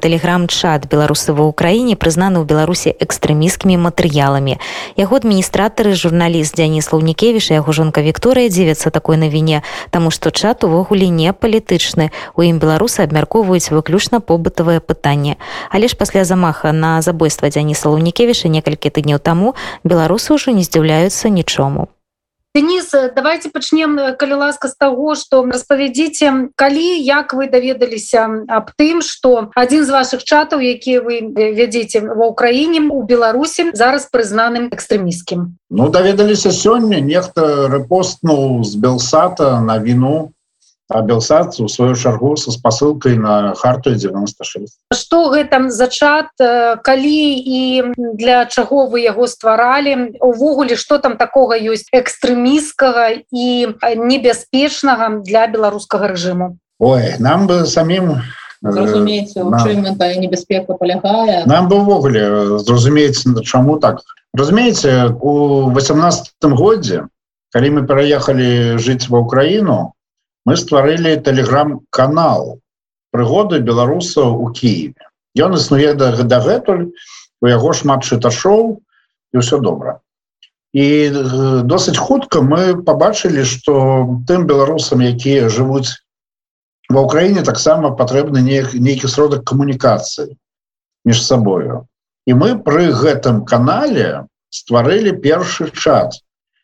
[0.00, 4.56] Тэлеграм-чат беларусы ва ўкраіне прызнаны ў беларусі экстрэміскімі матэрыяламі.
[4.96, 9.60] Яго адміністратары журналіст Дзяні Слаўнікевіш і яго жонка Вікторыя дзівяцца такой навіне,
[9.92, 12.08] таму што чат увогуле не палітычны.
[12.34, 15.36] У ім беларусы абмяркоўваюць выключна побытавае пытанне.
[15.68, 19.52] Але ж пасля замаха на забойства Дзяні Слаўнікевіша некалькі тыдняў таму
[19.84, 21.92] беларусы ўжо не здзіўляюцца нічому.
[22.54, 29.02] Денис давайте пачнем калі ласка з таго что распавядзіце калі як вы даведаліся аб тым
[29.06, 35.54] что один з ваших чатаў якія вы вядзеце ва ўкраіне у беларусі зараз прызнаным экстрэміскім
[35.70, 36.98] ну даведаліся сёння.
[36.98, 39.78] Нехта рэпостнуў з белсата на
[40.98, 47.82] белсад у сваю чаргу со спасылкай на харту 96 что гэта зачат э, калі і
[47.96, 50.18] для чаго вы яго стваралі?
[50.20, 56.58] Увогуле что там такого ёсць экстрэміскага і небяспечнага для беларускага рэжыму?
[56.78, 58.22] Ой нам бы самим
[58.62, 58.70] э,
[60.18, 64.02] небяспека полягае нам бы увогуле зразумеецца чаму так.
[64.34, 67.06] Разумееце у 18 годзе
[67.50, 69.94] калі мы пераехалі жыць ва ўкраіну
[70.46, 72.58] мы стварылі телеграм-канал
[73.12, 76.90] прыгоды беларусаў у Киеве ён існуе да дагэтуль
[77.40, 78.78] у яго шмат чыташоў
[79.32, 80.00] і ўсё добра.
[80.72, 81.10] І
[81.66, 85.98] досыць хутка мы побачылі что тым беларусам якія жывуць
[86.90, 90.34] ва ўкраіне таксама патрэбны нейкі сродак камунікацыі
[91.04, 91.86] між сабою.
[92.26, 96.18] І мы пры гэтым канале стварылі першы чат.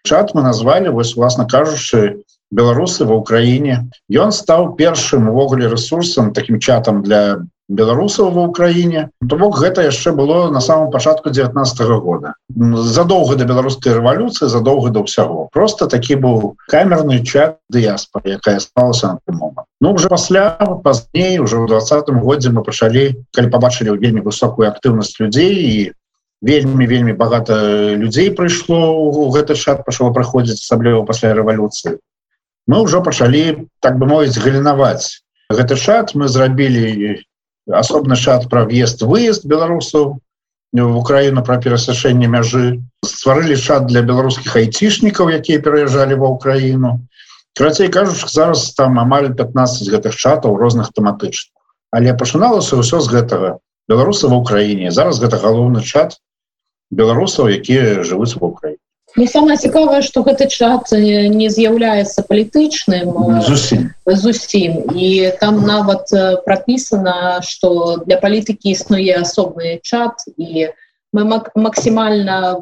[0.07, 3.91] Чат мы назвалі вось власна кажучы беларусы ва ўкраіне.
[4.11, 9.11] Ён стаў першым увогуле ресурсам таким чатам для беларусаў ва ўкраіне.
[9.27, 12.35] То бок гэта яшчэ было на самом пачатку 19 -го года.
[12.55, 15.49] Задоўга до беларускай рэвалюцыі задоўга до ўсяго.
[15.53, 19.67] Просто такі быў камерны чат дыяспа якая сталася на момант.
[19.81, 25.19] Ну уже пасля пазней уже ў двадцатым годзе мы пачалі калі побачылі вельмі высокую актыўнасць
[25.19, 25.93] людзей і
[26.43, 31.99] вельмі вельмі багата людзей прыйшло у гэты чат пачало праходзіць асабліва пасля рэвалюцыі
[32.67, 35.23] мы ўжо пачалі так бы мовіць галінаваць
[35.55, 37.17] гэты чат мы зрабілі
[37.71, 40.19] асобны чат пра в'езд выезд беларусаў
[40.85, 42.83] в украіну пра перасышэнне мяжы.
[43.07, 47.01] Стварылі чат для беларускіх айцішнікаў якія пераязджалі ва ўкраіну
[47.57, 51.57] крацей кажуш зараз там амаль 15 гэтых чатаў розных тэматычных.
[51.97, 53.57] Але пачыналася ўсё з гэтага.
[53.89, 56.19] Беларуса ва ўкраіне зараз гэта галоўны чат
[56.91, 58.76] беларусаў якія жывуць ва ўкраіне
[59.17, 63.17] Не самое цікавае что гэты чат не з'яўляецца палітычным
[64.05, 65.09] зусім і
[65.41, 66.13] там нават
[66.45, 70.69] пропісана что для палітыкі існуе асобны чат і
[71.17, 71.25] мы
[71.57, 72.61] максімальна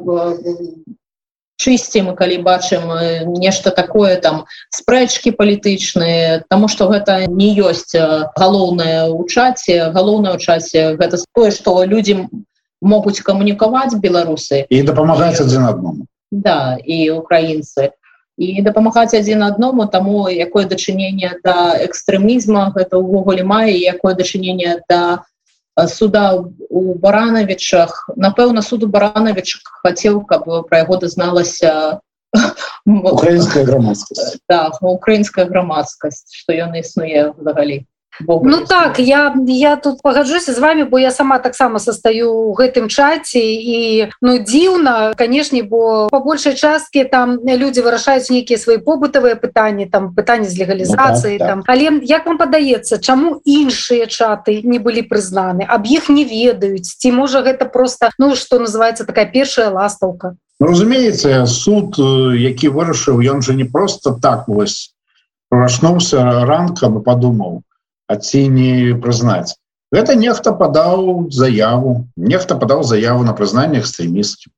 [1.59, 2.87] чысцім калі бачым
[3.35, 7.99] нешта такое там спрэчки палітычныя тому что гэта не ёсць
[8.39, 9.91] галоўнае ў чаце.
[9.91, 12.31] Галоўнае ў часе гэта тое что людзі
[12.79, 14.63] могуць камунікаваць беларусы.
[14.71, 17.91] І дапамагаць адзін адному да і украінцы
[18.37, 25.23] і дапамагаць адзін адному таму якое дачыненне да экстрэмізма гэта ўвогуле мае якое дачыненне да
[25.87, 31.99] суда у баранавічах напэўна суду баранавіч хацеў каб пра яго дазналася
[32.85, 34.37] украінская грамадскасць.
[34.49, 37.83] Да, украінская грамадскасць што ён існуе взагалі
[38.21, 42.87] Ну так я я тут пагаджуся з вами бо я сама таксама состаю у гэтым
[42.87, 43.39] чаце.
[43.39, 49.85] І ну дзіўна канешне бо по большай часткі там люди вырашаюць нейкія свои побытавыя пытанні
[49.91, 51.59] там пытанні з легалізацыі ну, так, там.
[51.61, 51.69] Так.
[51.69, 55.67] але як вам падаецца чаму іншыя чаты не былі прызнаны?
[55.67, 56.95] Аб іх не ведаюць?
[56.95, 60.35] Ці можа гэта просто ну что называется такая першая ластаўка?
[60.59, 64.95] Ну, разумеется суд які вырашыў ён же не просто так вось
[65.49, 67.61] прачнуўся ранкам и подумаў
[68.07, 69.55] а ці не прызнаць
[69.95, 74.51] гэта нехта падаў заяву нехта падаў заяву на прызнанне экстрэмісцкім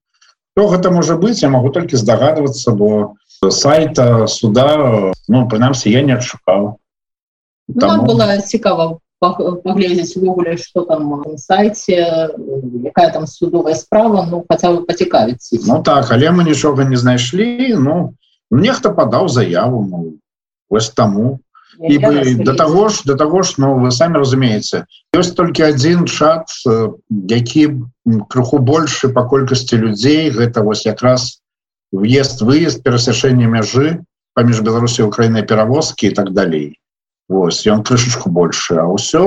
[0.58, 3.16] то гэта можа быць я могу толькі здагадвацца бо
[3.52, 4.70] сайта суда
[5.28, 6.78] ну прынамсі я не адшукаў
[7.68, 8.08] ну, Таму...
[8.08, 12.30] было цікава паглядзець увогуле что там на сайте
[12.84, 17.76] якая там судовая справа ну хотя бы пацікавіць Ну так але мы нічога не знайшлі
[17.76, 18.14] ну
[18.52, 20.18] нехта падаў заяву ну,
[20.70, 21.40] вось таму
[21.80, 26.08] і бы до того ж до того ж ну, вы самі разумееце ёсць толькі один
[26.08, 26.50] чат
[27.30, 27.84] які
[28.30, 30.32] крыху больше по колькасці людзей.
[30.32, 31.42] Гэта вось якраз
[31.92, 34.02] въезд выезд перасяшэнне мяжы
[34.34, 36.80] паміж беларусі украінай перавозкі і так далей.
[37.30, 39.22] Вось ён крышачку больше а ўсё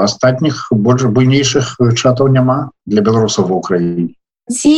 [0.00, 4.14] астатніх больше буйнейшых чатаў няма для беларусаў в Украіне
[4.52, 4.76] ці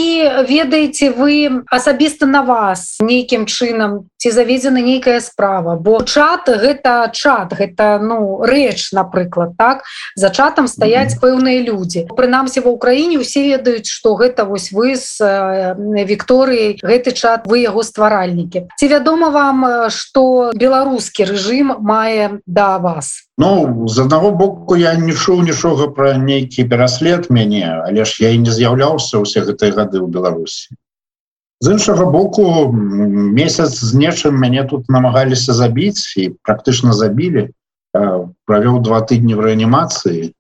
[0.49, 5.77] ведаеце вы асабіста на вас нейкім чынам ці заведзена нейкая справа?
[5.77, 9.85] Бо чат гэта чат гэта ну рэч напрыклад так?
[10.17, 11.23] За чатам стаяць mm -hmm.
[11.25, 12.07] пэўныя людзі.
[12.17, 15.21] Прынамсі ва ўкраіне усе ведаюць што гэта вось вы з
[16.15, 18.63] Вікторыяй гэты чат вы яго стваральнікі.
[18.79, 23.29] Ці вядома вам што беларускі рэжым мае да вас?
[23.39, 28.31] Ну з аднаго боку я не чуў нічога пра нейкі пераслед мяне але ж я
[28.31, 30.75] і не з'яўляўся ўсе гэтыя гады ў Беларусі
[31.65, 37.49] з іншага боку месяц з нечым мяне тут намагаліся забіць і практычна забілі.
[37.95, 40.35] Правёў два тыдні в рэанімацыі.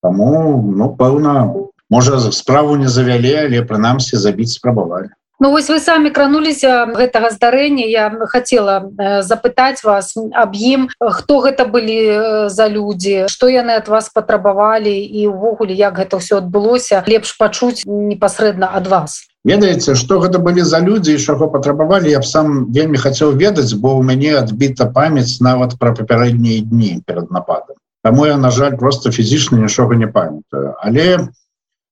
[0.00, 1.52] Таму ну пэўна
[1.90, 7.84] можа справу не завялі але прынамсі забіць спрабавалі Ну вось вы самі крануліся гэтага здарэння
[7.84, 8.88] я хотела
[9.20, 15.28] запытаць вас аб ім хто гэта былі за людзі што яны от вас патрабавалі і
[15.28, 17.04] увогуле як гэта ўсё адбылося.
[17.04, 19.28] Лепш пачуць непасрэдна ад вас.
[19.44, 23.92] Ведаеце что гэта былі за людзі чаго патрабавалі я б сам вельмі хацеў ведаць бо
[24.00, 27.76] ў мяне адбіта памяць нават пра папярэднія дні перад нападам.
[28.00, 30.74] Таму я на жаль просто фізічна нічога не памятаю.
[30.80, 31.18] Але я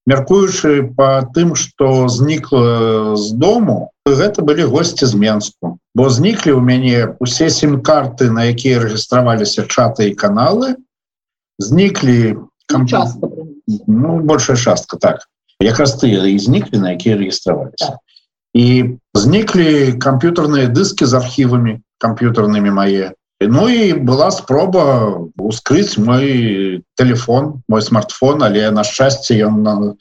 [0.06, 5.78] мяркуючы по тым что знікла з дому гэта былі гости з менску.
[5.94, 10.76] Бо зніклі у мяне усе сім-карты на якія рэгістраваліся чаты і каналы.
[11.58, 12.36] Зніклі
[12.68, 12.90] комп...
[13.86, 15.28] ну, большая частка так.
[15.60, 17.96] Якраз ты і зніклі на якія рэгістраваліся.
[17.96, 17.98] Так.
[18.54, 23.12] і зніклі камп'ютарныя дыскі з архівамі камп'ютарнымі мае
[23.48, 29.96] Ну і была спроба ускрыць мой телефон мой смартфон але на шчасце ён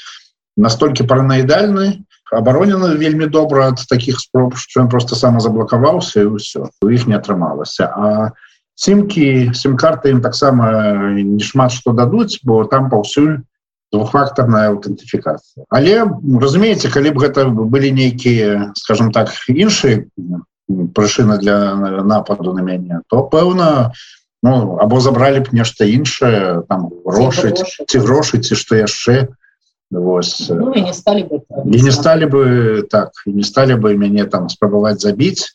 [0.57, 2.03] настолькі паранаідальны
[2.33, 7.07] абаронены вельмі добра ад таких спроб что ён просто сам заблокаваўся і ўсё у іх
[7.07, 8.33] не атрымалася а
[8.75, 13.45] сімкі сім-карты ім таксама не шмат што дадуць бо там паўсюль
[13.93, 16.09] двухфактарная аўтэнтыфікацыя але
[16.41, 20.05] разумееце калі б гэта былі нейкія скажем так іншыя
[20.95, 23.91] прычына для нападу на мяне то пэўна
[24.43, 29.29] ну, або забралі б нешта іншае там грошы ці грошы ці што яшчэ.
[29.93, 30.49] Вось.
[30.49, 31.37] Ну, не сталі бы
[31.69, 32.41] і не сталі бы
[32.89, 35.53] так і не сталі бы мяне там спрабаваць забіць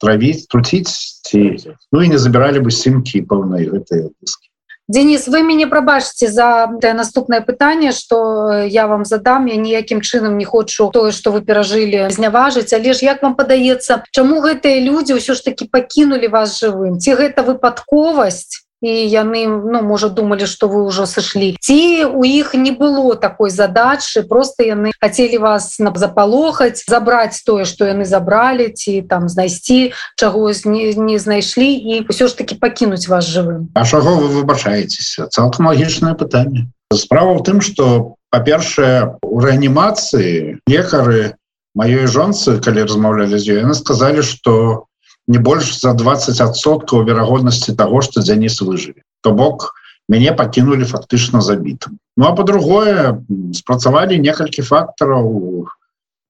[0.00, 0.92] травіць труціць
[1.24, 1.56] ці
[1.92, 4.49] ну і не забіралі бы сімкі пэўнай гэтыя дыскі
[4.90, 9.46] Денис вы мяне прабачце за наступнае пытанне что я вам задам.
[9.46, 14.02] Я ніякім чынам не хочу тое что вы перажылі зняважыць але ж як вам падаецца
[14.10, 16.98] чаму гэтыя людзі ўсё ж таки пакінулі вас жывым?
[16.98, 22.54] Ці гэта выпадковасць і яны ну можа думалі что вы ўжо сышлі ці у іх
[22.54, 28.72] не было такой задачы просто яны хотели вас на запалохаць забраць тое что яны забралі
[28.72, 33.84] ці там знайсці чаго не, не знайшлі і ўсё ж таки пакінуць вас жывым А
[33.84, 41.36] чаго вы выбачаецеся цалкам лагічнае пытанне справа в тым что па-першае у рэанімацыі лекары
[41.76, 44.89] маёй жонцы калі размаўлялі з ёй яны сказали что у
[45.30, 49.72] не больш за 20соткаў верагоднасці того что дзяніс выжыве то бок
[50.10, 53.22] мяне пакінули фактычна забітым Ну а по-другое
[53.54, 55.68] спрацавалі некалькі фактараў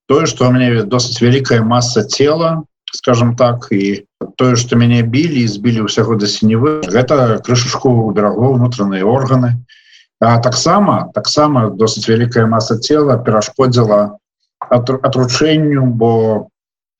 [0.06, 2.62] тое что у мяне досыць вялікая масса цела
[2.92, 4.04] скажем так і
[4.36, 9.56] тое что мяне білі збілі ўсяго да сіневы гэта крышашку у берагов унутраныя органы.
[10.20, 14.18] А таксама таксама досыць вялікая масса цела перашкодзіла
[14.68, 16.49] атручэнню бо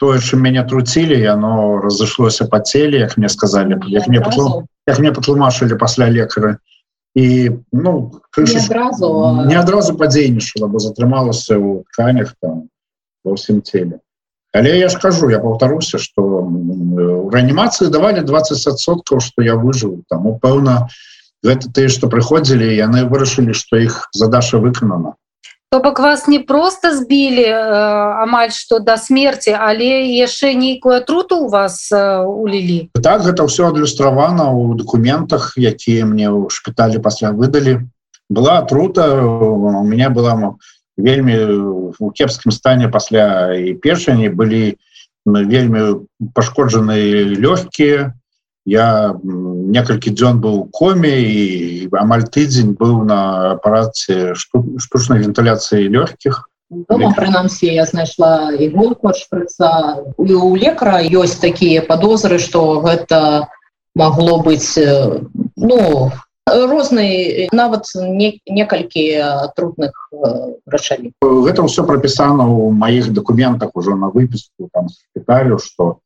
[0.01, 4.67] тое чым мяне труцілі яно разышлося па целе як мне сказали як мне патлу...
[4.89, 6.57] як мне патлумачылі пасля лекары
[7.15, 9.11] і ну адразу
[9.47, 12.65] не адразу падзейнічала бо затрымалася ў тканях там
[13.25, 14.01] ва ўсім целе
[14.57, 20.33] але я ж кажу я паўтаруся что у рэанімацыі давалі 20соткаў что я выжыў там
[20.41, 20.89] пэўна
[21.45, 25.20] гэта тыя што прыходзілі яны вырашылі што іх задача выканана
[25.73, 27.63] То бок вас не просто збілі э,
[28.27, 32.91] амаль што да смерти але яшчэ нейкую атруту у вас э, улілі?
[32.99, 37.87] Так гэта ўсё адлюстравана ў документах якія мне ў шпіталі пасля выдалі.
[38.27, 40.59] Была атрута у меня была
[40.99, 41.39] вельмі
[42.03, 44.75] у кепскім стане пасля і першані былі
[45.23, 46.03] вельмі
[46.35, 48.19] пашкоджаныя лёгкія.
[48.67, 49.15] Я
[49.71, 53.21] некалькі дзён быў коме і амаль тыдзень быў на
[53.57, 56.47] апараце штучнай вентыляцыі лёгкіх.
[56.91, 60.03] Прынамсі я знайшла іголку шпрыца.
[60.19, 63.49] У лекара ёсць такія падозры што гэта
[63.95, 64.79] магло быць
[65.57, 66.11] ну
[66.47, 69.05] розныя нават не, некалькі
[69.57, 70.11] трудных
[70.67, 76.01] рашэнні гэта ўсё прапісана ў маіх дакументах ужо на выпіску там спытаю што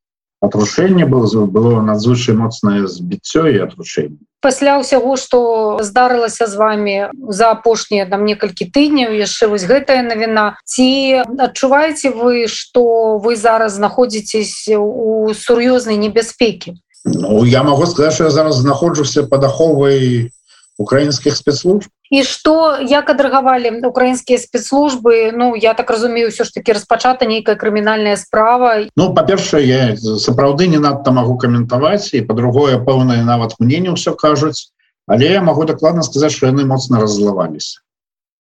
[0.47, 5.39] атрушэнне было было надзвычай моцнае збіццё і атрушэнне пасля ўсяго што
[5.81, 6.95] здарылася з вами
[7.33, 13.81] за апошнія там некалькі тыдняў яшчэ вось гэтая навіна ці адчуваеце вы што вы зараз
[13.81, 16.77] знаходзіцесь у сур'ёзнай небяспекі?
[17.05, 20.31] Ну я могу сказать что я зараз знаходжуся под аховай
[20.79, 21.89] украінскіх спецслужб?
[22.11, 25.33] І что як адрагавалі украінскія спецслужбы?
[25.33, 28.87] Ну я так разумею все ж таки распачата нейкая крымінальная справа.
[28.97, 34.15] Ну па-першае я сапраўды не надта могу каментаваць і по-другое пэўнае нават мне не ўсё
[34.15, 34.71] кажуць
[35.07, 37.81] але я могу дакладна сказаць что яны моцна раззлаваліся.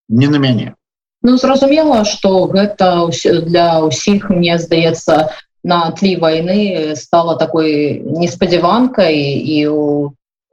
[0.09, 0.75] Не на мяне.
[1.23, 3.09] Ну зразумела что гэта
[3.47, 5.31] для ўсіх мне здаецца
[5.65, 10.13] на тлі войны стала такой неспадзяванкай і у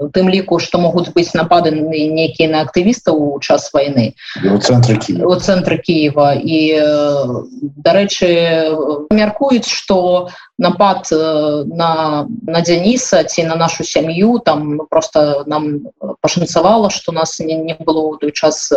[0.10, 5.36] тым ліку што могуць быць нападаны нейкія на актывістаў у час войны у цэнтры у
[5.36, 6.60] цэнтры Киева і
[7.86, 8.30] дарэчы
[9.14, 15.92] мяркуюць што напад на на дзяніса ці на нашу сям'ю там ну, просто нам
[16.22, 18.72] пашанцавала што нас не, не было ў той час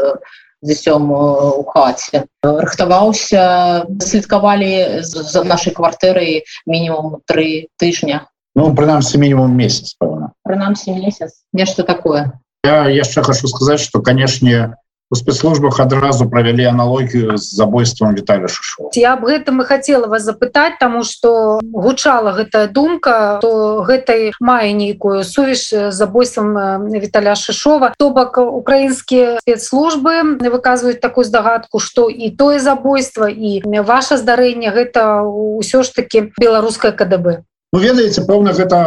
[0.65, 8.25] дзіцём у хаце рыхтаваўся слідкавалі за нашай кватэрай мінімум тры тыжня
[8.55, 10.31] Ну прынамсі мінімум месяц пэўна.
[10.47, 11.43] Прынамсі месяц.
[11.53, 12.33] Нешта такое.
[12.65, 14.77] Я яшчэ хочу сказаць что канешне
[15.11, 20.25] у спецслужбах адразу правялі аналогію з забойством Віталя шишова я об гэтым и хотела вас
[20.25, 27.93] запытать тому что гучала гэтая думка то гэтай мае нейкую сувязь з забойством Віталя шишова
[27.99, 35.21] то бок украінскія спецслужбы выказваюць такую здагадку что і тое забойство і ваше здарэнне гэта
[35.23, 38.79] ўсё ж таки беларускае КДБ Ну, ведаеце пэўна гэта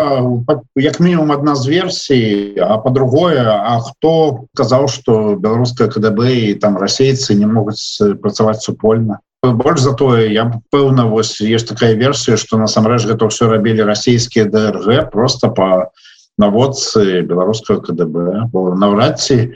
[0.80, 6.80] як мінімум адна з версій а по-другое А хто казаў что беларуская КДБ і там
[6.80, 7.84] расейцы не могуць
[8.24, 9.20] працаваць супольна?
[9.44, 15.12] Больш затое я пэўна вось есть такая версія что насамрэч гэта все рабілі расійскія ДРГ
[15.12, 15.92] просто по
[16.40, 19.52] наводцы беларускага КДБ наўрад ці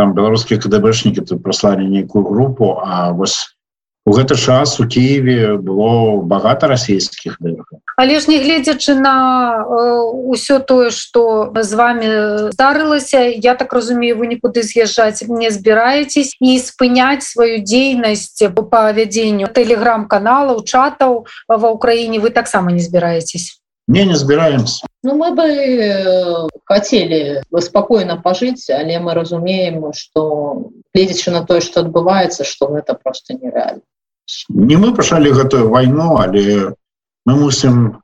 [0.00, 3.44] там беларускія КДБшнікі тут праслалі нейкую групу А вось
[4.06, 7.36] у гэты час у Киеве было багата расійскіх
[8.00, 9.60] але ж не гледзячы на
[10.32, 12.08] ўсё тое что з вами
[12.48, 19.52] здарылася я так разумею вы нікуды з'язджаць не збіраетесь і спыняць сваю дзейнасць по павядзенню
[19.52, 24.86] телеграм-каналаў чатаў ва ўкраіне вы таксама не збіраетесь не не збіраемся.
[25.02, 31.84] Ну мы бы э, хотели спокойно пожить але мы разумеем что гледзячы на тое что
[31.84, 33.84] адбываецца что это просто нереально
[34.48, 36.79] не мы пачалі гэтую вайну але
[37.26, 38.00] мы мусім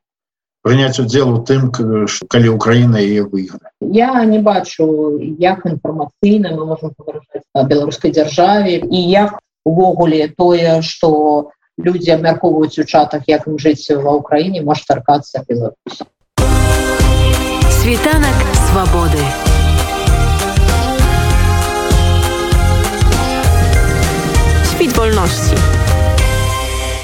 [0.66, 6.94] прыняць удзел у тым калі Украіна яе выйгра я не бачу як інфармацыйна мы можем
[7.54, 14.16] беларускай дзяржаве і як увогуле тое что людзі абмяркоўваюць у чатах як ім жыць ва
[14.18, 16.00] ўкраіне можа таркацца Беларусь.
[17.68, 19.24] Світанак свабоды.
[24.72, 25.75] Світ вольнасці